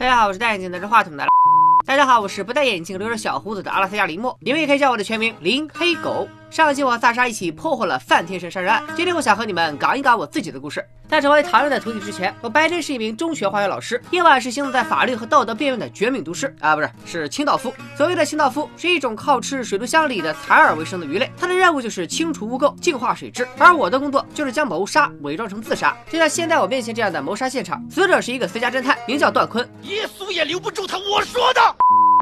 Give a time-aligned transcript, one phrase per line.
[0.00, 1.28] 大家好，我是戴眼镜拿着话筒的。
[1.84, 6.26] 大家好，我是不戴眼镜留着小胡子的阿拉斯加林默，你们也可以叫我的全名林黑狗。
[6.50, 10.84] 上期我和萨莎一起破获了范天神杀人案，今天我想和你们讲一讲我自己的故事。
[11.08, 17.72] 在成为唐人的徒弟之前，我白天是一名中学化学老师，夜晚是行走在法律和道德边缘的绝命毒师啊，不是，是清道夫。
[17.96, 25.96] 所谓的清道夫是一种靠吃水族箱里的采饵为生的鱼类，它的任务就是清除污垢、净化水质，而我的工作就是将谋杀伪装成自杀。
[26.10, 29.68] 就像现在我面前这样的谋杀现场，死者是一个私家侦探，名叫段坤。
[29.84, 31.60] 耶稣也留不住他，我说的。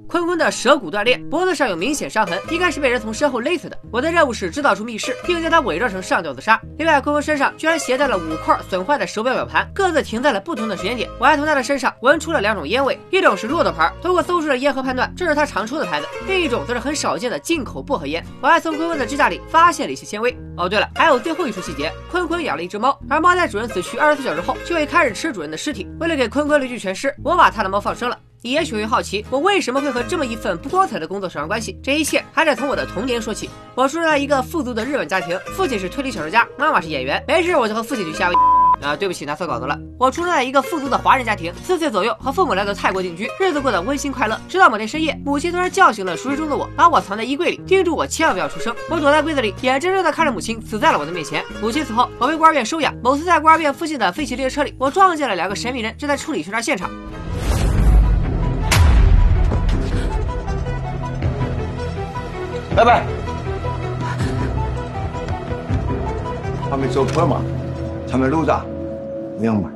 [0.09, 3.79] 坤坤的舌骨断裂，脖子上有明显伤痕，应该是被人从身后勒死的。
[3.93, 6.59] 我的任务是制造出密室，并将他伪装成上吊自杀。
[6.79, 11.11] 另外，坤坤身上居然携带了五块损坏的手表表盘，各自停在了不同的时间点。
[11.19, 18.25] 我还从他的身上闻出了两种烟味，一种是骆驼牌，通过搜出的烟盒判断这是他常抽的牌子；另一种则是很少见的进口薄荷烟。
[18.41, 20.35] 我还从坤坤的指甲里发现了一些纤维。
[20.57, 25.87] 哦，对了，还有最后一处细节，坤坤养了一只猫，而猫在主人死去二十四小时后就会开始吃主人的尸体。
[26.01, 28.19] 为了给坤坤留具全尸，我把他的猫放生了。
[28.43, 31.79] 也许会好奇，我为什么会和这么一份不光彩的工作扯上关系？
[31.83, 33.51] 这一切还得从我的童年说起。
[33.75, 37.23] 我出生在一个富足的日本家庭，父亲是推理小说家，妈妈是演员。
[37.27, 38.35] 没事，我就和父亲去夏威。
[38.81, 39.77] 啊，对不起，拿错稿子了。
[39.99, 44.41] 我出生在一个富足的华人家庭，四岁左右和父母来到泰国定居，日子过得温馨快乐。
[44.49, 48.73] 直到某天深夜，母亲突然叫醒了熟睡中的我，把我藏在衣柜里，叮嘱我千万不要出声。
[48.89, 51.45] 我躲在柜子里，眼睁睁地看着母亲死在了我的面前。
[51.61, 52.95] 母亲死后，我被孤儿院收养。
[53.03, 56.89] 某次在孤儿院附近的废弃列车里，我撞见了两个神秘人正在处理凶杀现场。
[62.79, 63.03] 拜拜。
[66.71, 67.43] 还没走破嘛？
[68.09, 68.53] 他们路子，
[69.37, 69.69] 不用买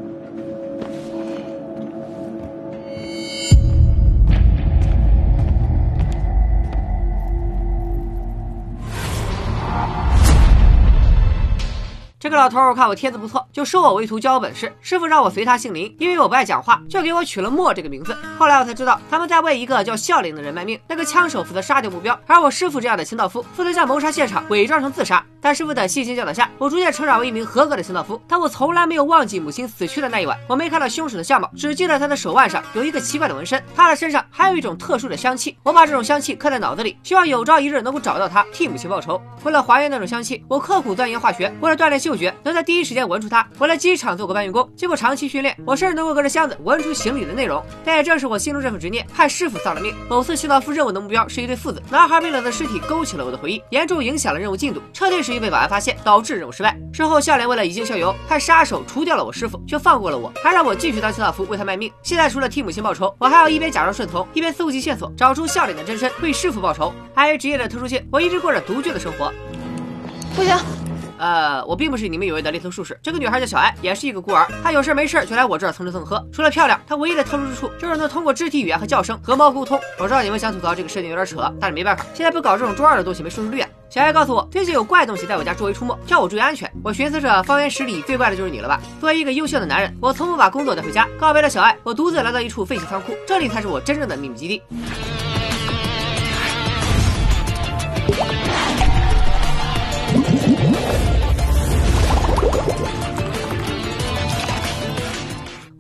[12.32, 14.74] 个老头看我帖子不错，就收我为徒教我本事。
[14.80, 18.16] 师傅让我随他姓林，因为我不爱讲话，就给我取了莫这个名字。
[18.38, 20.80] 后来我才知道，他们在为一个叫笑脸的人卖命。
[20.88, 25.22] 那个枪手负责杀掉目标，而我师傅这样的清道夫负责将谋杀现场伪装成自杀。
[25.42, 28.20] 在师傅的细心教导下，我逐渐成长为一名合格的清道夫。
[28.28, 30.38] 但我从来没有忘记母亲死去的那一晚。
[30.48, 35.58] 我没看到凶手的相貌，只记得他的手腕上有一个奇怪的纹身，他的身上还有一种特殊的香气。
[35.64, 39.20] 我把这种香气刻在脑子里，希望有朝一日能够找到他，替母亲报仇。
[39.42, 43.48] 为了还原那种香气，我刻苦钻研化学，为了锻炼嗅觉，能在第一时间闻出它。
[43.58, 47.64] 我来机场做过搬运工，经过长期训练，我甚至能够隔着箱子闻出行李的内容。
[47.84, 49.94] 但也正是我心中这份执念，害师傅丧了命。
[50.10, 54.82] 某次清道夫任务的目标是一对父子，男孩冰冷的尸体勾起了我的回忆，严重影响了任务进度。
[54.92, 55.96] 撤退时又被保安发现。
[56.04, 56.76] 导致任务失败。
[56.92, 61.90] 事后，笑脸为了以儆效尤，派杀手除掉了我师傅，却放过了我，还让我继续当清道夫为他卖命。
[62.02, 66.92] 现在除了替母亲报仇，我还要一边假装顺从，一边搜集线索，找出笑脸的真身，为师傅报仇。
[67.14, 69.32] 碍于职业的特殊性，我一直过着独居的生活。
[70.34, 70.56] 不行，
[71.18, 72.98] 呃，我并不是你们以为的猎头术士。
[73.02, 74.46] 这个女孩叫小艾，也是一个孤儿。
[74.62, 76.24] 她有事没事就来我这儿蹭吃蹭喝。
[76.32, 79.78] 除了漂亮，她唯一的特殊之处就是能通过肢体语言和叫声和猫沟通。
[79.98, 83.68] 我知道你们想吐槽这个设定有点扯，但是没办法，现在不搞这种中二的东西没收视率啊。
[83.90, 86.70] 小艾告诉我，最近有怪东西在我家周围出没，叫我注意安全。
[86.82, 88.80] 我寻思着，方圆十里最怪的就是你了吧？
[88.98, 91.06] 作为一个优秀的男人，我从不把工作带回家。
[91.20, 94.62] 告别了小艾，我独自来到一处废弃仓库，这里才是我真正的秘密基地。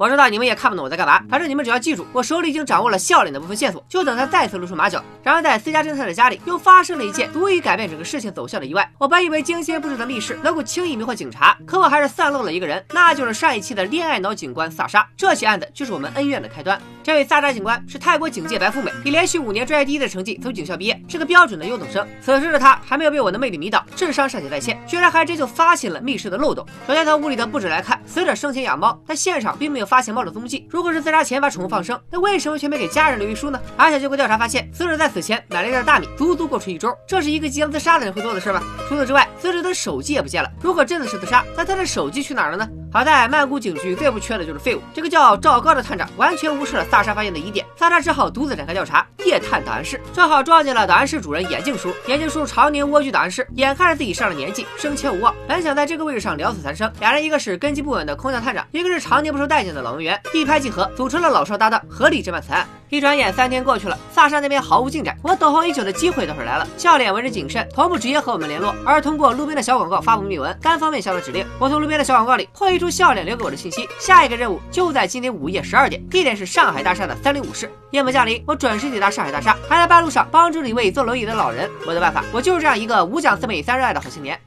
[0.02, 5.00] 我知道你们也看不懂我在干嘛，反正你们只要记住，我手里已经掌握了笑脸的部分线索，就等他再次露出马脚。
[5.22, 8.90] 然而，在私家侦探的家里，又发生了一件足以改变整个事情走向的意外。
[8.98, 15.08] 我本以为精心布置的密室能够轻易迷惑警察，可我还是散漏了一个人，那就是上一期的恋爱脑警官萨莎。
[15.16, 16.76] 这起案子就是我们恩怨的开端。
[17.04, 22.04] 这位萨莎警官是泰国警界白富美，以连续五年专业第一的成绩从警校毕业，是个标准的优等生。
[22.20, 26.66] 此时的他还没有被我的魅力迷倒，智商尚且在线，居然还真就发现了密室的漏洞。
[26.88, 30.66] 首先从屋里的布置来看，死者生前养猫，但现场并没有发现猫的踪迹。
[30.70, 33.60] 如果是自杀前把宠物放生，那为什么却没给家人留遗书呢？
[33.76, 36.96] 而且经过调查发现，死者在死前买了一袋大米，足足过出一周。
[37.06, 38.62] 这是一个即将自杀的人会做的事吗？
[38.88, 40.50] 除此之外，死者的手机也不见了。
[40.62, 42.66] 如果真的是自杀，那他的手机去哪儿了呢？
[42.90, 44.80] 好在曼谷警局最不缺的就是废物。
[44.92, 49.06] 这个叫赵高的探长完全无视了萨莎发现的疑点，萨莎只好独自展开调查。
[49.24, 51.90] 夜探档案室，正好撞见了档案室主人眼镜叔。
[52.06, 56.90] 眼镜叔常年蜗居档案室，眼看着自己上了年纪，升迁无望，本想在这个位置上聊死残生。
[57.00, 62.66] 俩人一个是根基不稳的空降探长，一个是常年不受待见的老文员，一拍即合，组成了老少搭档，合力侦办此案。
[62.88, 65.16] 一转眼三天过去了，萨莎那边毫无进展。
[65.22, 66.68] 我等候已久的机会倒是来了。
[66.76, 71.46] 笑脸为人谨慎，从不直接和我们联络，而通过路边的小广告发布密文，单方面下达指令。
[71.58, 73.88] 我从路边的小广告里破译出笑脸留给我的信息。
[73.98, 77.70] 下一个任务就在今天午夜十二点，地点是上海大厦的三零五室。
[77.92, 81.70] 夜幕降临，我准时抵达上海大厦，还在半路上帮助了一位坐轮椅的老人。
[81.86, 84.38] 我的办法，我就是这样一个五讲四美三热爱的好青年。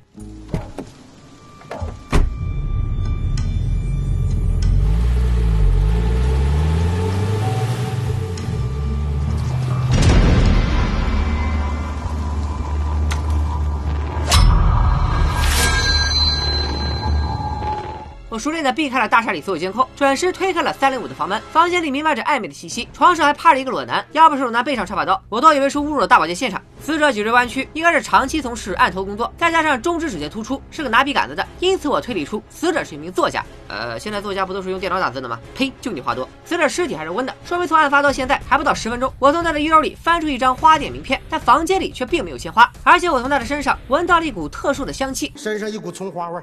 [18.35, 21.41] 我熟练的避开了大厦里所有监控，准时推开了三零五的房门。
[21.53, 26.61] 房间里弥漫着暧昧的气息，床上还趴着一个裸男，要不是裸男背上插把刀，我都以为是误入了大保健现场。
[26.83, 33.41] 死者脊椎弯曲，应该是长期从事案头工作，再加上中指指尖突出，是个拿笔杆子的，因此我推理出死者是一名作家。
[33.69, 35.39] 呃，现在作家不都是用电脑打字的吗？
[35.55, 36.27] 呸，就你话多。
[36.43, 39.09] 死者尸体还是温的，说明从案发到现在还不到十分钟。
[39.17, 46.41] 我从他的衣兜里翻出一张花店名片，但房间里却并没有鲜花，而且我从他的身上闻到了一股特殊的香气，身上一股葱花味。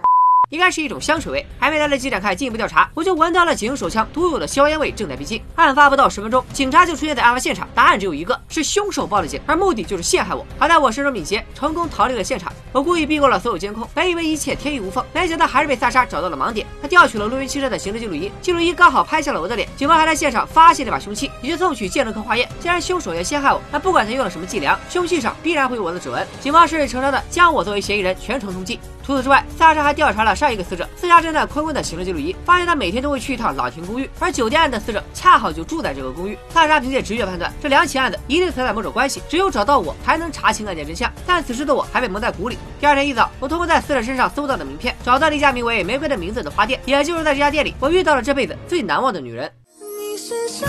[0.52, 5.42] 应该是一种香水味，还没来得及展开进一步调查，我就闻到了警用手枪独有的硝烟味正在逼近。
[5.54, 10.46] 案发不到十分钟，警察就出现在案发现场，答案只有一个，是凶手报的警，而目的就是陷害我。
[10.58, 12.52] 好在我身手敏捷，成功逃离了现场。
[12.70, 16.66] 我故意避过了所有监控，本以为一切天衣无缝，没想到还是被萨莎找到了盲点。
[16.82, 19.66] 他调取了录音汽车的行车记录仪，记录仪刚好拍下了我的脸。
[19.74, 22.46] 警方还在现场发现了把凶器，已经送去鉴证科化验。
[22.60, 26.26] 既然凶手要陷害我，那不管他用了什么伎俩，凶器上必然会有我的指纹。
[26.42, 28.78] 警方顺理成章的将我作为嫌疑人全程通缉。
[29.04, 36.38] 除此之外，萨莎还调查了上一个死者私家侦探坤坤的行车记录仪，发现他每天都会去一趟朗廷公寓，而酒店案的死者恰好就住在这个公寓。
[36.50, 41.12] 萨莎凭借直觉判断，这两起案子一定存在某种关系，只有找到我才能查清案件真相。
[41.26, 42.56] 但此时的我还被蒙在鼓里。
[42.80, 49.50] 第二天一早，我通过在死者身上搜到的名片，找到了一家名为“玫瑰的名字”的花店，也就是在这家店里，我遇到了这辈子最难忘的女人。
[49.98, 50.66] 你是谁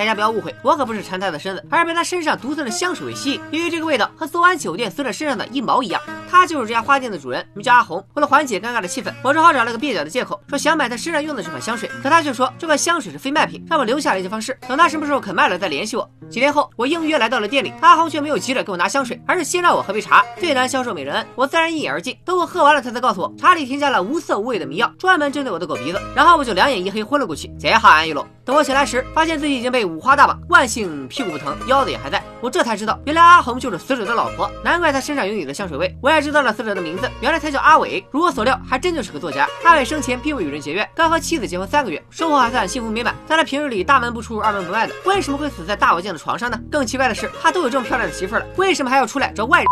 [0.00, 3.40] 大家不要误会，我可不是馋他的身子，而是被他身上独特的香水味吸引。
[3.50, 6.00] 因为这个味道和昨晚酒店死者身上的一毛一样。
[6.30, 8.02] 他就是这家花店的主人，名叫阿红。
[8.14, 11.90] 为了缓解尴尬的气氛，我只好找了个蹩脚的借口，说想买他身上用的这款香水。
[12.02, 16.10] 可他却说这款香水是非卖品，让我留下联系方式，等他什么时候肯卖了再联系我。
[16.30, 20.24] 几天后，我应约来到了店里，阿红却没有急着给我拿香水，而是先让我喝杯茶。
[20.38, 22.16] 最难销售美人恩，我自然一饮而尽。
[22.24, 26.00] 等我喝完了，他才告诉我茶里添加了无色无味的迷药，专门针对我的狗鼻子。
[26.16, 28.24] 然后我就两眼一黑昏了过去，这好安逸喽。
[28.50, 32.20] 等我醒来时，发现自己已经被五花大绑，万幸屁股不疼，腰子也还在。
[32.40, 35.96] 我这才知道，原来阿红就是死者的老婆，难怪他身上有你的香水味。
[36.02, 38.04] 我也知道了死者的名字，原来他叫阿伟。
[38.10, 39.46] 如我所料，还真就是个作家。
[39.62, 43.14] 阿伟生前并未与人结怨，刚和妻子结婚三个月，生活还算幸福美满。
[43.28, 46.58] 但他平日里大门不出二门不迈的，为什么会死在大保健的床上呢？
[46.72, 49.66] 更奇怪的是，他都有这么漂亮的媳妇了，为什么还要出来找外人？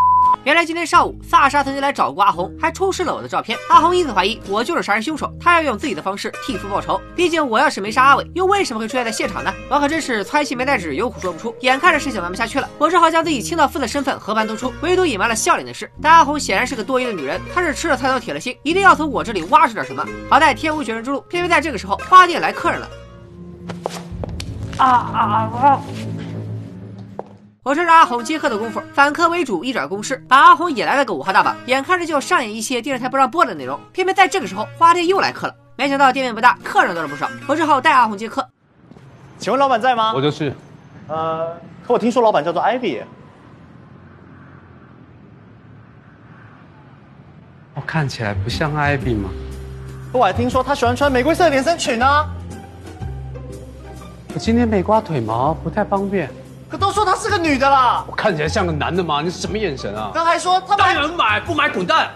[0.49, 3.59] 原来今天上午，萨莎曾经来找过阿红，还出示了我的照片。
[3.69, 6.99] 阿红因此怀疑我就是杀人凶手，她要用自己的方式替父报仇。
[7.15, 9.53] 毕竟我要是没杀阿伟，又为什么会出现在现场呢？
[9.69, 11.55] 我可真是揣心没带纸，有苦说不出。
[11.61, 15.91] 眼看着事情玩不下去了，我只好将自己清道夫的身份和盘托出，唯独隐瞒了笑脸的事。
[16.01, 20.03] 但阿红显然是个多疑的女人，她是吃了菜刀铁了心，一定要从我这里挖出点什么。
[20.31, 22.89] 好在天无绝人之路，偏偏在这个时候，花店来客人了。
[24.79, 25.21] 啊啊
[25.61, 25.83] 啊！
[27.69, 31.55] 我趁着阿红接客的功夫，反客为主，一转攻势，把阿红也来了个五花大绑。
[31.67, 35.55] 眼看着就要上演一些电视台不让播的内容，偏偏在这个时候，花店又来客了。
[35.77, 38.49] 没想到店面不大，客人倒是不少，我只好带阿红接客。
[39.37, 40.15] 请问老板在吗？
[40.15, 40.55] 我就是。
[41.09, 43.03] 呃，可我听说老板叫做 Ivy。
[47.75, 49.29] 我看起来不像 Ivy 吗？
[50.11, 52.07] 可我还听说他喜欢穿玫瑰色的连身裙呢。
[54.33, 56.31] 我今天没刮腿毛，不太方便。
[56.71, 59.23] 可都说她是个女的啦，我看起来像个男的吗？
[59.23, 60.11] 你是什么眼神啊？
[60.13, 62.11] 刚还说他当然买，不买滚蛋。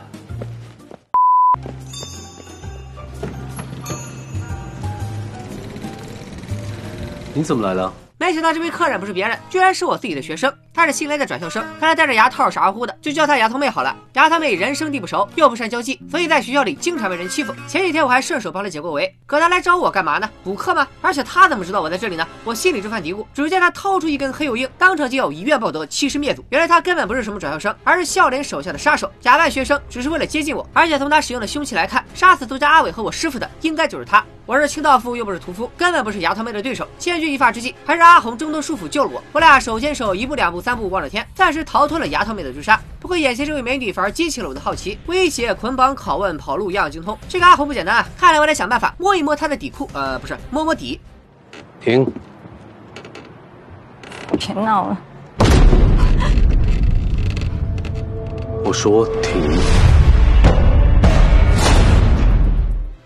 [7.34, 7.90] 你怎么来了？
[8.18, 10.52] 没想到这位客人不是别人，居然是我自己的学生。
[10.74, 13.94] 他是新来的转校生，看来戴着牙套傻乎乎的，就叫他牙套妹好了。
[14.14, 17.54] 牙套妹人生地不熟，又不善交际，所以在学校里经常被人欺负。
[17.68, 20.28] 前几天我还顺手帮他解过围，可他来找我干嘛呢？
[20.42, 20.88] 补课吗？
[21.02, 22.26] 而且他怎么知道我在这里呢？
[22.42, 23.26] 我心里直犯嘀咕。
[23.34, 26.42] 只见他掏出一根黑油鹰，当场就要以怨报德，欺师灭祖。
[26.48, 30.66] 原来他根本不是什么转校生，而是笑脸手下的杀手，假扮学生只是为了接近我。
[30.72, 34.24] 而且从他使用的凶器来看，杀死作家阿伟和我师傅的应该就是他。
[34.44, 36.86] 我是清道夫，又不是屠夫，根本不是牙套妹的对手。
[36.98, 39.22] 千钧一发之际，还是阿红挣脱束缚救了我。
[39.32, 41.26] 我俩手牵手，一步两步三步望着天。
[41.34, 44.96] 暂时逃脱了牙套妹的追杀，不过眼前这位美女反而激起了我的好奇。
[45.06, 47.18] 威胁、捆绑、拷问、跑路，样样精通。
[47.28, 48.08] 这个阿红不简单啊！
[48.16, 51.00] 看来我得想办法摸一摸她的底裤，呃，不是摸摸底。
[51.80, 52.06] 停！
[54.38, 54.96] 别闹了！
[58.64, 59.58] 我说停。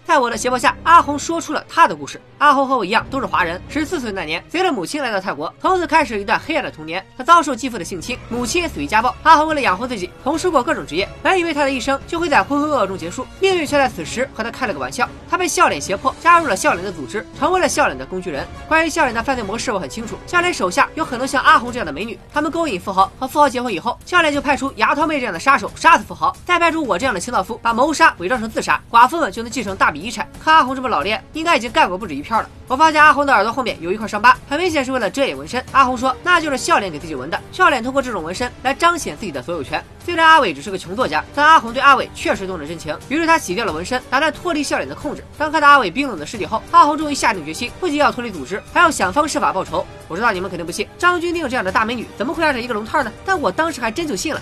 [0.05, 2.21] 在我的胁迫下，阿红说出了她的故事。
[2.39, 7.05] 阿红和我一样都是华人，十四岁那年随着母亲来到泰国，从此开始一段黑暗的童年。
[7.17, 9.15] 他遭受继父的性侵，母亲也死于家暴。
[9.23, 11.09] 阿红为了养活自己，从事过各种职业。
[11.23, 15.09] 本以为他的一生就会在浑浑噩噩中结束，命运却在此时和他开了个玩笑。
[15.29, 18.47] 他被笑脸胁迫，加入了笑脸的组织，成为了笑脸的工具人。
[18.69, 20.17] 关于笑脸的犯罪模式，我很清楚。
[20.27, 29.97] 笑脸手下有很多像阿红这样的美女，他们勾引富豪，和富豪结婚以后，笑脸就派出牙套妹这样的杀手杀死富豪，再派出我这样的清道夫，把谋杀伪装成自杀，寡妇们就能继承大笔。
[29.97, 30.29] 遗产。
[30.45, 32.49] 看阿红这么老练，应该已经干过不止一片了。
[32.69, 35.65] 我发现阿红的耳朵后面有一块伤疤，很明显是为了遮掩纹身。
[35.71, 37.41] 阿红说，那就是笑脸给自己纹的。
[37.53, 39.83] 笑脸通过这种纹身来彰显自己的所有权。
[40.05, 45.23] 虽然阿伟只是个穷作家，但阿红对阿伟确实动了真情，于是他洗掉了纹身，打算脱离笑脸的控制。
[45.39, 49.87] 当看到阿伟冰冷的尸体后，阿红终于下定决心，不仅要脱离组织，还要想方设法报仇。
[50.09, 53.13] 我知道你们肯定不信，张钧甯这样的大美女怎么会爱上一个龙套呢？
[53.25, 54.41] 但我当时还真就信了。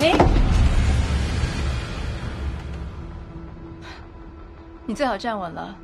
[0.00, 0.14] 哎，
[4.86, 5.74] 你最好站稳了，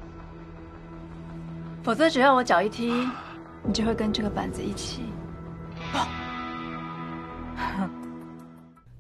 [1.83, 3.09] 否则只要我脚一踢，
[3.63, 5.05] 你就会跟这个板子一起。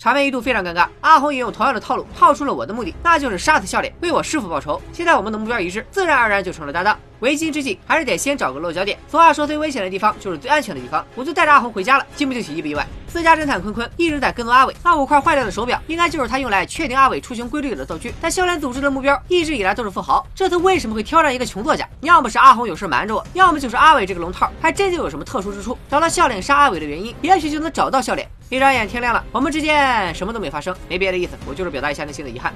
[0.00, 4.80] 场面一度非常尴尬，阿红也用同样的套路套出了我的目的，那就是杀死笑脸，为我师傅报仇。
[4.94, 6.98] 现在我们的目标一致，自然而然就成了搭档。
[7.18, 8.98] 为今之计，还是得先找个落脚点。
[9.10, 11.04] 俗话说，最危险的地方就是最安全的地方。
[11.14, 12.86] 我就带着阿红回家了，惊不惊喜，意不意外？
[13.08, 18.14] 私家侦探坤坤一直在跟踪阿伟，那五块坏掉的手表，应该就是他用来确定阿伟出行规律的道具。
[18.22, 21.86] 但笑脸组织的目标一直以来都是富豪，这次为什么会挑上一个穷作家？
[22.00, 25.76] 要么是阿红有事瞒着我，要么就是阿伟这个龙套还真就有什么特殊之处。
[25.90, 28.26] 找到笑脸杀阿伟的原因，也许就能找到笑脸。
[28.52, 32.52] 一眨眼天亮了，我们之间什么都没发生，没别的意思，我就是表达一下内心的遗憾。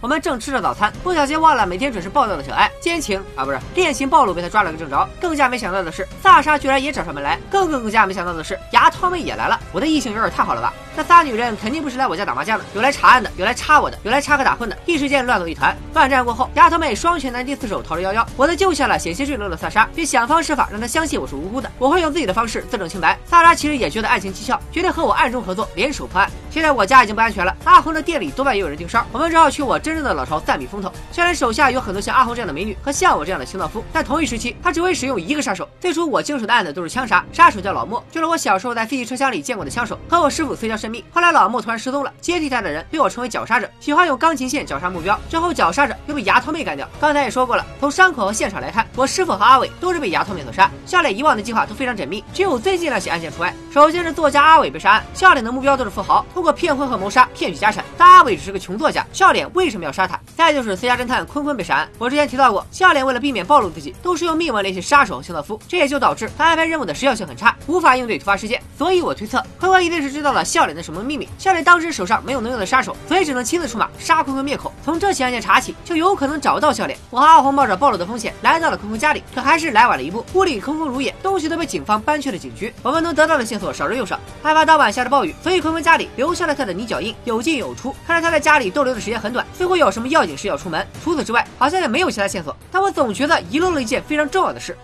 [0.00, 5.06] 我们正吃着早餐，不小心忘了每天准时报道的小爱奸情啊，不是恋情暴露，被他抓了个正着。
[5.20, 7.38] 更加没想到的是，萨莎居然也找上门来。
[7.50, 9.60] 更更更加没想到的是，牙套妹也来了。
[9.72, 10.72] 我的异性有点太好了吧？
[10.96, 15.76] 这仨女人肯定不是来我家打麻将的，有来查案的，有来插我的，有来插科打诨的，一时间乱作一团。
[15.92, 18.26] 乱战过后，丫头妹双拳难敌四手，逃之夭夭。
[18.34, 21.70] 我则救下了险些坠落的萨莎，并想方设法让她相信我是无辜的。
[21.78, 23.18] 我会用自己的方式自证清白。
[23.26, 26.30] 萨莎其实也觉得案情蹊跷，决定和我暗中合作，联手破案。
[26.50, 30.66] 现在我家已经不安全了，阿红的店里多半也有人盯梢，我们只好去我真正的老巢暂避。
[30.66, 35.68] 风头，虽然手下有很多像阿红这样的美女和像我这样的清道夫，但同一时期他只会使用一个杀手。
[35.78, 41.04] 最初我经手的案子都是枪杀，杀手叫老莫，就是我小时候在废弃车厢里见过的枪手，和我师傅私交甚密。
[41.12, 46.88] 后来老莫突然失踪了，接替他的人被我称为绞杀者，喜欢用钢琴线绞杀目标，之后绞杀者又被牙套妹干掉。
[47.00, 50.70] 刚才也说过了，从伤口和现场来看，我师傅和阿伟都是被牙套妹所杀。
[50.86, 53.52] 笑脸以往的计划都非常缜密，只有最近两起案件除外。
[53.72, 57.84] 首先是作家阿伟被杀案，笑脸的目标都是富豪，通过骗婚和谋杀骗取家产。
[57.98, 60.18] 但阿伟只是个穷作家，笑脸为什么要杀他？
[60.36, 61.26] 再就是私家侦探。
[61.26, 68.62] 坤坤被杀案，我之前提到过，笑脸为了避免暴露自己，都是用密文联系杀手和清道夫，这也就导致他安排任务的时效性很差，无法应对突发事件。
[68.78, 71.28] 所以我推测，坤坤一定是知道了笑脸的什么秘密。
[71.38, 74.72] 笑脸当时手上没有能用的杀手，所以只能亲自出马杀坤坤灭口。
[74.84, 76.98] 从这起案件查起，就有可能找到笑脸。
[77.10, 80.24] 我和阿红冒着暴露的风险来到了坤坤家里，可还是来晚了一步。
[80.34, 82.72] 屋里空空如也，东西都被警方搬去了警局。
[82.82, 84.18] 我们能得到的线索少之又少。
[84.42, 87.94] 害怕当晚下着暴雨，所以坤坤家里留下了他的泥脚印，有进有出。
[88.06, 90.84] 看来他在家里逗留的时间很短，似乎有什么要紧事要出门。
[91.04, 92.06] 除此之外，好像也没有。
[92.16, 94.74] 其他线索，但我总觉得遗漏了一件非常重要的事。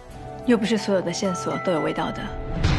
[0.44, 2.71] 又不是所有的线索都有味道的。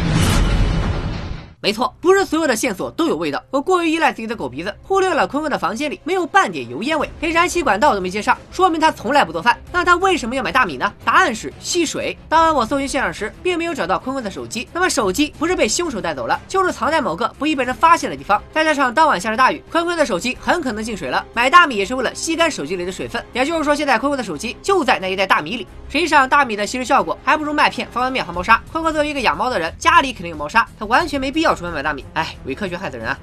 [1.63, 3.41] 没错，不是所有的线索都有味道。
[3.49, 9.57] 我过于依赖自己的狗鼻子，忽略了坤坤的房间里没有半点油烟味，连燃气管道都没接上，说明他从来不做饭。
[9.71, 10.91] 那他为什么要买大米呢？
[11.05, 12.17] 答案是吸水。
[12.27, 14.67] 当晚我搜寻现场时，并没有找到坤坤的手机。
[14.73, 18.43] 那么手机不是被凶手带走了，就是藏在某个不易被人发现的地方。
[18.51, 21.25] 再加上当晚下着大雨，坤坤的手机很可能进水了。
[21.33, 23.23] 买大米也是为了吸干手机里的水分。
[23.31, 25.65] 也就是说，现在坤坤的手机就在那一袋大米里。
[25.87, 28.61] 实际上，大米的吸食效果还不如麦片、方便面和猫砂。
[28.69, 31.52] 坤坤作为一个养猫的人，家里肯定有猫砂，他完全没必要。
[31.55, 33.17] 出门买大米，哎，伪科学害死人啊！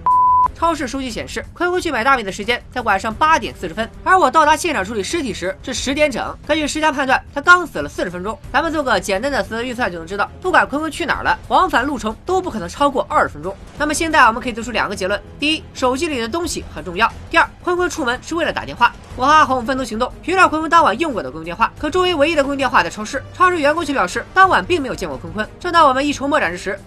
[0.54, 6.36] 超市数据显示，坤坤去买大米的时间在晚上八点四十分，而我到达现场处理尸体时是十点整。
[6.46, 8.38] 根据尸僵判断，他刚死了四十分钟。
[8.52, 13.56] 咱们做个简单的死预算就能知道，不管坤坤去哪儿了，往返路程都不可能超过二十分钟。
[13.78, 18.92] 那么现在我们可以得出两个结论：第一，手机里的东西很重要；第二，坤坤出门是为了打电话。
[19.16, 21.72] 我和阿红分头行动，寻找坤坤当晚用过的公用电话。
[21.78, 25.48] 可周围唯一的公用电话在超市，超市员工却表示当晚并没有见过坤坤。
[25.58, 26.78] 正当我们一筹莫展之时，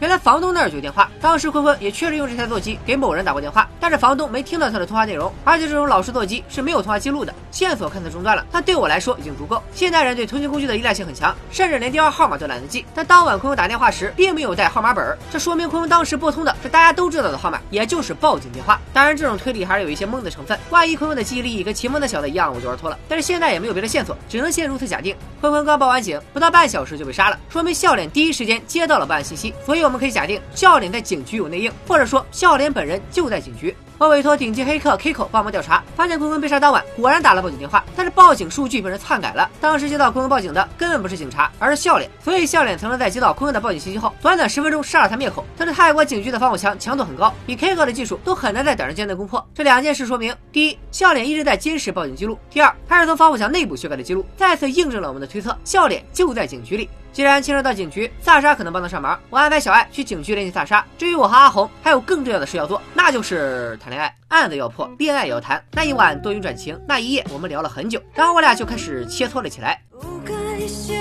[0.00, 9.62] 原来房东那儿有电话，当时坤坤也确实用这台座机给某人打过电话，但是房东没听到他的通话内容，而且这种老式座机是没有通话记录的，线索看似中断了，但对我来说已经足够。
[9.74, 12.82] 现代人对通讯工具的依赖性很强，甚至连电话号码都懒得记。
[12.94, 18.80] 但当晚坤坤打电话时，并没有带号码本，这说明坤坤当时拨通的是大家都知道的号码，也就是报警电话。
[18.94, 22.98] 当然，这种推理还是有一些蒙的成分，万一坤坤的记忆力跟奇蒙的小子一样，我就玩脱了。
[23.06, 25.14] 但是现在也没有别的线索，只能先如此假定。
[25.42, 30.78] 坤坤刚报完警，不到半小时就被杀了，说明笑脸第一时间接到了报案信息，所以我们可以假定笑。
[30.78, 33.76] 脸在警局有内应，或者说笑脸本人就在警局。
[33.98, 39.50] 我委托顶级黑客 Kiko 帮忙调查，发现坤坤被杀当晚果然打了报警电话，但是报警数据被人篡改了。
[39.60, 45.44] 当时接到坤坤报警的根本不是警察，而是笑脸，所以笑脸曾经在接到坤坤的报警信息后，短短十分钟杀了他灭口。
[45.58, 49.44] 但是泰国警局的防火墙强度很高，比 Kiko 的技术都很难在短时间内攻破。
[49.52, 56.88] 这两件事说明：第一，笑脸一直在监视报警记录；第二，他是从防火墙内部修改的记录，再次印证了我们的推测，笑脸就在警局里。
[57.12, 60.84] 既然牵扯到警局，萨莎可能帮得上忙，我安排小艾去警局联系萨莎。
[60.96, 63.90] 至于我和阿红，还有更重要的事要做，那就是谈。
[63.90, 65.60] 恋爱，案子要破，恋爱也要谈。
[65.72, 69.82] 那一晚多云转晴，那一夜我们聊了很久，然后我俩就开始切磋了起来。
[70.00, 70.32] 不该
[70.68, 70.94] 嗅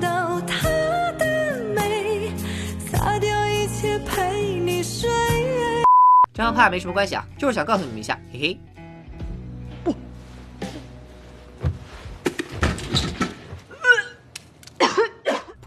[0.00, 0.68] 到她
[1.16, 2.32] 的美，
[2.90, 5.08] 擦掉一切陪你睡。
[6.34, 8.60] 这和怕没什么关系啊，就是想告诉你们一下，嘿嘿。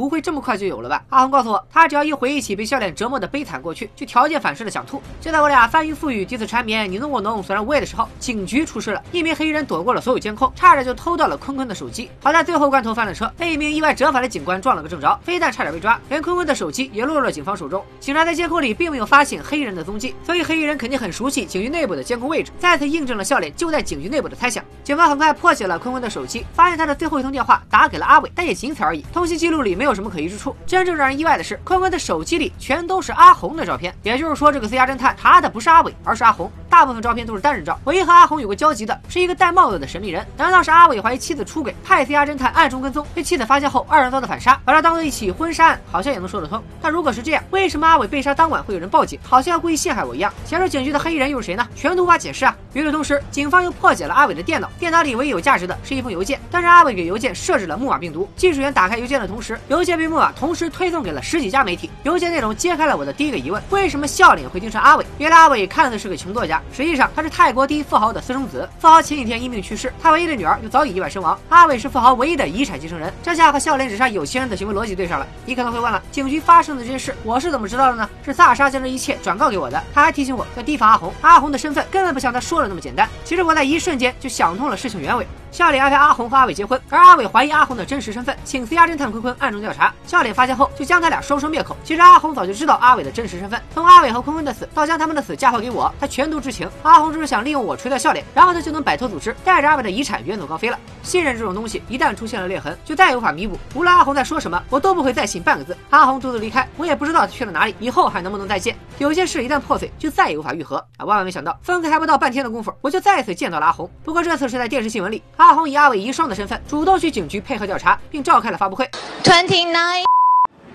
[0.02, 1.04] 不会这么快就有了吧？
[1.10, 5.00] 阿红告诉我，他只要一回忆起被笑脸折磨的悲惨过去，就条件反射的想吐。
[5.20, 9.04] 就在我俩翻云覆雨、彼此缠绵、你侬我侬、索然无味的时候，警局出事了。
[9.12, 12.10] 一名黑衣人躲过了所有监控，差点就偷到了坤坤的手机。
[12.20, 17.86] 好在最后关头翻了车，被一名意外折返的警官撞了个正着，非但差点被抓，连坤坤的手机也落入了警方手中。
[18.00, 24.66] 警察在监控里并没有发现黑衣人的踪迹，所以黑衣人肯定很熟悉警局内部的监控位置，再次印证了笑脸就在警局内部的猜想。
[24.84, 29.06] 警方很快破解了坤坤的手机，发现他的最后一通电话打给了阿伟，但也仅此而已。
[29.14, 30.56] 通信记录里没有有什么可疑之处。
[30.66, 36.50] 真正让人意外的是，坤坤的手机里全都是阿红的照片，也就是说，这个私家侦探查的不是阿伟，而是阿红。
[36.72, 40.26] 大部分照片都是单人照，唯一和阿红有过交集的是一个戴帽子的神秘人。
[40.38, 46.64] 难道是阿伟怀疑妻子出轨，派私家侦探暗中跟踪，被妻子发现后，二人遭到反杀，把他当做一起婚纱案，好像也能说得通。
[46.82, 50.34] 但如果是这样，为什么阿伟被杀当晚会有人报警，好像要故意陷害我一样？
[50.46, 51.68] 潜入警局的黑衣人又是谁呢？
[51.76, 52.56] 全都无法解释啊！
[52.72, 58.30] 与此同时，警方又破解了阿伟的电脑，电脑里唯一有价值的是一封邮件，但是阿伟给邮件设置了木马病毒。
[58.38, 61.92] 技术员打开邮件的同时，邮件被木马同时推送给了十几家媒体。
[62.04, 65.06] 邮件内容揭开了我的第一个疑问：为什么笑脸会盯上阿伟？
[65.18, 68.68] 原来阿伟看似是个穷作家，实际上他是泰国第一富豪的私生子。
[68.80, 71.38] 富豪前几天因病去世，他唯一的女儿又早已意外身亡。
[71.50, 75.28] 阿伟是富豪唯一的遗产继承人，这下和笑脸纸上有钱人的行为逻辑对上了。
[75.46, 78.10] 你可能会问了，警局发生的这些事，我是怎么知道的呢？
[78.26, 79.82] 是萨莎将这一切转告给我的。
[79.94, 83.08] 他还提醒我要提防阿红，阿红的身份根本不像他说的那么简单。
[83.24, 85.28] 其实我在一瞬间就想通了事情原委。
[85.52, 89.94] 笑脸安排阿红和阿伟结婚，而阿伟怀疑阿红的真实身份，请私家侦探坤坤暗中调查。
[90.08, 91.76] 笑脸发现后，就将他俩双双灭口。
[91.84, 96.70] 其实阿红早就知道阿伟的真实身份，从阿伟和坤坤的死到将他们的死嫁祸给我，他全都知情。
[96.84, 100.80] 阿红只是想利用我除掉笑脸，然后他就能摆脱组织，带着阿伟的遗产远走高飞了。
[101.04, 103.60] 信任这种东西，一旦出现了裂痕，就再也无法弥补。
[103.76, 105.76] 无论阿红在说什么，我都不会再信半个字。
[105.90, 108.74] 阿红独自离开，我也不知道他去了哪里，以后还能不能再见？
[109.00, 111.04] 有些事一旦破碎，就再也无法愈合啊！
[111.04, 113.90] 万万没想到，分开还不到半天的功夫，我就再一次见到了阿红。
[114.04, 118.88] 不过这次是在电视新闻里，阿红以阿伟遗孀的身份，主动去警局配合调查，并召开了发布会。
[119.24, 120.04] Twenty nine，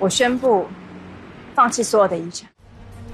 [0.01, 0.67] 我宣布
[1.55, 2.51] 放弃所有的遗产。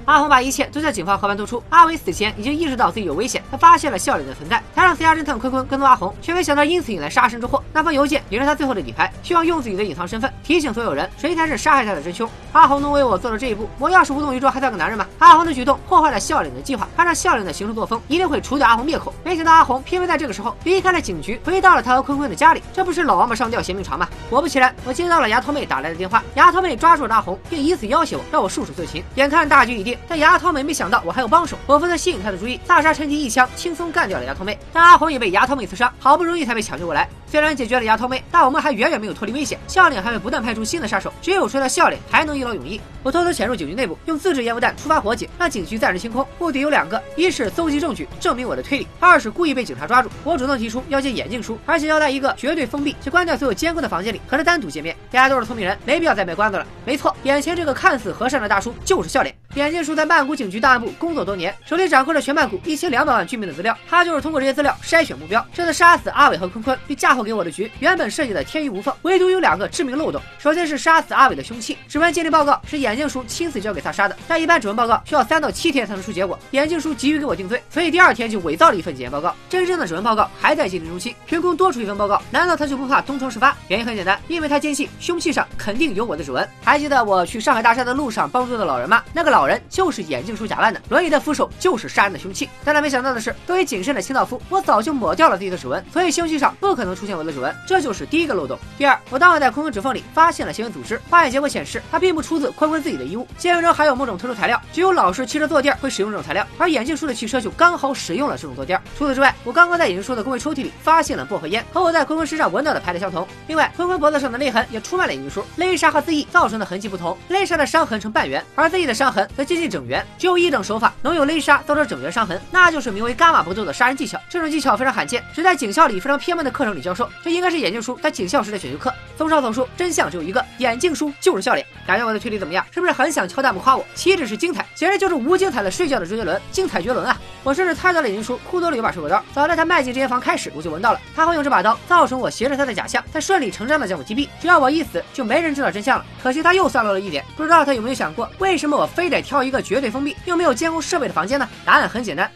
[0.05, 1.63] 阿红把一切都向警方和盘托出。
[1.69, 7.63] 阿伟死前已经意识到自己有危险，他发现了笑脸的存在，才让私家侦探坤坤跟踪阿红，却没想到因此引来杀身之祸。
[7.73, 12.29] 那封邮件也是他最后的底牌，希望用自己的隐藏身份提醒所有人谁才是杀害他的真凶。
[12.53, 15.07] 阿红能为我做到这一步，我要是无动于衷还算个男人吗？
[15.19, 19.15] 阿红的举动破坏了笑脸的计划，按照笑脸的行事作风，一定会除掉阿红灭口。
[19.25, 24.09] 没想到阿红偏偏在这个时候离开了警局，回到了他和坤坤的家里，这不是老王八上吊嫌命长吗？
[24.29, 29.03] 果不其然，我接到了牙头妹打来的电话，牙头妹抓住了阿红，并以此要挟我，让我束手就擒。
[29.15, 32.61] 眼看大局已定，但牙套妹没想到我还有帮手，我负责吸引她的注意。
[32.67, 37.09] 大杀趁机一枪轻松干掉了牙套妹，但阿红也被牙套妹刺伤，好不容易才被抢救过来。
[37.33, 39.59] 虽然解决了牙头妹，但我们还远远没有脱离危险。
[39.67, 42.79] 笑脸还会不断派出新的杀手，只有除掉笑脸，还能一劳永逸。
[43.03, 46.29] 我偷偷潜入警局内部，用自制烟雾弹触发火警，让警局暂时清空。
[46.39, 50.11] 目的有两个：一是搜集证据，证明我的推理；二是故意被警察抓住。
[50.25, 54.95] 我主动提出要见眼镜叔，而且要在一个绝对封闭且关掉所有监控的房间里和他单独见面。
[55.11, 56.67] 大家都是聪明人，没必要再卖关子了。
[56.85, 59.35] 没错，眼前这个看似和善的大叔就是笑脸。
[59.55, 63.77] 眼镜叔在曼谷警局档案部工作多年，手里掌控着全曼谷一千两百万居民的资料。
[63.89, 65.45] 他就是通过这些资料筛选目标。
[65.55, 70.21] 这次杀死阿伟和坤坤，并嫁祸给我的局，原本设计的天衣无缝，唯独有两个致命漏洞。
[70.39, 76.39] 首先是杀死阿伟的凶器，指纹鉴定报告是眼镜叔亲自交给他杀的，但一般指纹报告需要三到七天才能出结果。
[76.53, 79.35] 眼镜叔急于给我定罪，所以第二天就伪造了一份检验报告。
[79.49, 83.57] 真正的指纹报告还在鉴定中心，凭空多出一份报告，难道他就不怕东窗事发？
[83.69, 86.49] 原因很简单，因为他坚信凶器上肯定有我的指纹。
[86.63, 89.03] 还记得我去上海大厦的路上帮助的老人吗？
[89.13, 92.49] 那个老人就是眼镜叔假扮的，轮椅的扶手就是杀人的凶器。
[92.65, 98.59] 但他没想到的是，作为谨慎的清道夫，我早就抹掉了自己的指纹，所以凶器上不可能出现我的指纹，这就是第一个漏洞。
[98.77, 108.81] 第二，我当晚在坤坤指缝里发现了新闻组织，化验结果显示，它并不出自坤坤自己的衣物，现场中含有某种特殊材料，只有老式汽车坐垫会使用这种材料，而眼镜叔的汽车就刚好使用了这种坐垫。
[108.97, 113.27] 除此之外，我刚刚在眼镜叔的工位抽屉里发现了薄荷烟，和我在坤坤身上闻到的牌子相同。
[113.47, 120.05] 另外，坤坤脖子上的勒痕也出卖了眼镜叔，勒杀和自缢造成的痕迹不同，勒杀的伤痕呈半圆，而自缢的伤痕则接近整圆。
[120.19, 124.21] 只有一种手法能用勒杀造成整圆伤痕，那就是名为伽马搏斗的杀人技巧。
[124.29, 127.02] 这种技巧非常罕见，只在警校里非常偏门的课程里教授。
[127.23, 128.93] 这应该是眼镜叔在警校时的选修课。
[129.17, 131.65] 综上所述，真相只有一个，眼镜叔就是笑脸。
[131.87, 132.65] 感觉我的推理怎么样？
[132.73, 133.85] 是不是很想敲弹幕夸我？
[133.95, 137.17] 岂止是精彩，简直就是无精彩的睡觉的周杰伦，精彩绝伦啊！
[137.45, 144.29] 我甚至猜到了眼镜叔裤兜里有把水果刀，早在他迈进这间房开始，我就闻到了，他会用这把刀造成我挟持他的假象，再顺理成章的将我击毙。
[144.41, 146.05] 只要我一死，就没人知道真相了。
[146.23, 151.49] 可惜他又算漏了一点，不知道他有没有想过，为什么我非得挑一个绝对封闭又没有监控设备的房间呢？
[151.65, 152.31] 答案很简单。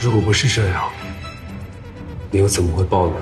[0.00, 0.90] 如果不是这样，
[2.30, 3.14] 你又怎么会暴露？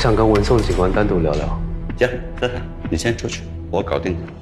[0.00, 1.60] 想跟文颂警官单独聊聊。
[1.98, 2.08] 行，
[2.88, 4.32] 你先出去，我搞定他。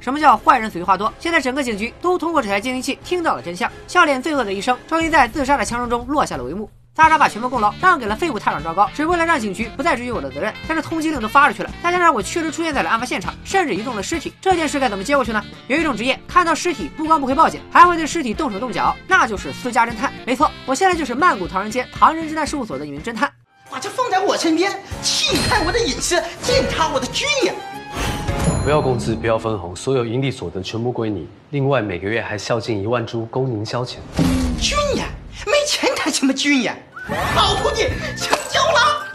[0.00, 1.12] 什么叫坏人嘴话多？
[1.18, 3.70] 现在整个警局都通过这台监听器听到了真相。
[3.86, 6.70] 笑脸罪恶的一生，终于在自杀的枪声中落下了帷幕。
[6.96, 10.52] 萨沙把全部功劳让给了废物探长赵高，只为了让警局不再追究我的责任。
[10.66, 15.42] 但是通缉令都发出去了，再加上我确实出现在了案发现场，甚至移动了尸体，这件事该怎么接过去呢？
[15.68, 20.12] 有一种职业，看到尸体不光不会报警，还会对尸体动手动脚，那就是私家侦探。
[20.26, 23.30] 没错，我现在就是曼谷唐人街唐人侦探事务所的一名侦探。
[23.70, 27.54] 把这放在我身边，侵害我的隐私，践踏我的尊严。
[28.64, 31.28] 不要工资，不要分红，所有盈利所得全部归你。
[31.50, 33.98] 另外每个月还孝敬一万株供您消遣。
[36.10, 36.76] 什么军演？
[37.34, 39.06] 老徒弟，成交了。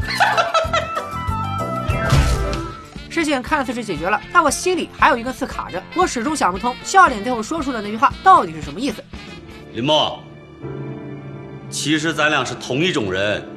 [3.10, 9.02] 事情看似是解决了，但我心里还有一根刺卡着，我始终想不通笑脸最后说出的那句话到底是什么意思。
[9.74, 10.22] 林墨，
[11.70, 13.48] 其实咱俩是同一种人。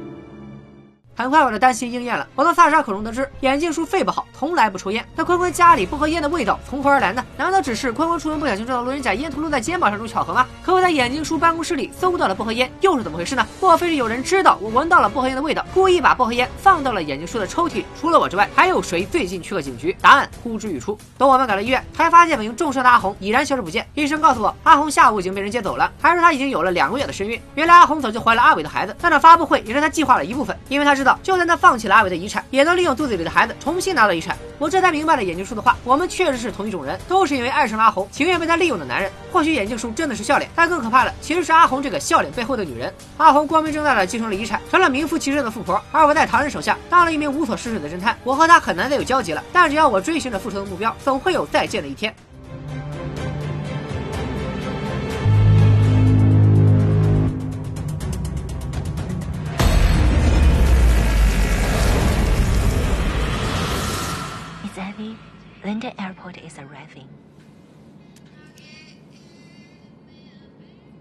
[1.18, 5.04] 很快我的担心应验了，我从萨沙口中得知，眼镜叔肺不好，从来不抽烟。
[5.16, 7.24] 那坤坤家里薄荷烟的味道从何而来呢？
[7.36, 10.46] 难道只是坤坤出门不小心撞到路人甲，烟头落在肩膀上这种巧合吗？
[10.62, 13.44] 可我在眼镜叔办公室里搜到了薄荷烟，又是怎么回事呢？
[13.60, 17.82] 莫非是有人知道我闻到了薄荷烟的味道，故意把薄荷烟放到了眼镜叔的抽屉？
[18.00, 19.96] 除了我之外，还有谁最近去过警局？
[20.00, 20.96] 答案呼之欲出。
[21.18, 23.84] 等我们赶到医院，才发现本应重伤的阿红已然消失不见。
[23.94, 27.42] 医生告诉我，阿红下午已经被人接走了，还说她已经有了两个月的身孕。
[27.56, 34.36] 原来阿红早就怀了阿伟的孩子，那场发布会也是他计划的一部分，因为他知道，就算他放弃了阿伟的遗产，也能利用肚子里的孩子重新拿到遗产。
[34.58, 39.10] 我这才明白了眼镜叔的话，我们确实是同一种人，都是因为爱上了阿红，情愿被他利用的男人。
[39.30, 42.92] 或许眼镜叔真的是笑脸，但更可怕的其实是阿红这个笑脸背后的女人。
[43.18, 48.18] 阿红光明正大的继承了遗产，成了名副其实的富婆，而我在唐人手下当了一名无所事事的侦探。
[48.24, 52.12] 我和他很难再有交集了，但只要我追寻着复仇的目标，总会有再见的一天。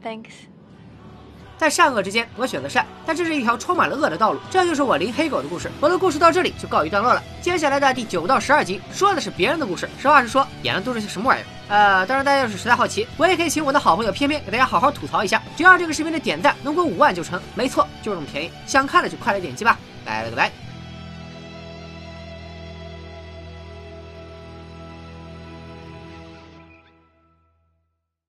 [0.08, 0.48] Thanks.
[1.58, 4.40] 在善恶之间，我选择善，但这是一条充满了恶的道路。
[4.50, 5.70] 这就是我林黑狗的故事。
[5.82, 7.22] 我的故事到这里就告一段落了。
[7.42, 9.90] 接下来的第九到十二集说的是别人的故事。
[10.00, 11.46] 实话实说，演的都是些什么玩意儿？
[11.68, 15.42] 呃，当然大家要是实在好奇，我也可以请我的好朋友偏偏给大家好好吐槽一下。
[15.58, 18.52] 只要这个视频的点赞能过五万就成，没错，就这么便宜。
[18.66, 19.78] 想看的就快来点击吧。
[20.06, 20.67] 拜了个拜。